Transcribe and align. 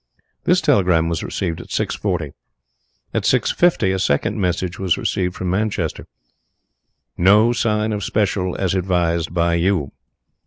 This 0.45 0.61
telegram 0.61 1.09
was 1.09 1.21
received 1.21 1.61
at 1.61 1.69
six 1.69 1.93
forty. 1.93 2.31
At 3.13 3.23
six 3.23 3.51
fifty 3.51 3.91
a 3.91 3.99
second 3.99 4.41
message 4.41 4.79
was 4.79 4.97
received 4.97 5.35
from 5.35 5.51
Manchester 5.51 6.07
"No 7.19 7.53
sign 7.53 7.93
of 7.93 8.03
special 8.03 8.55
as 8.55 8.73
advised 8.73 9.31
by 9.31 9.53
you." 9.53 9.91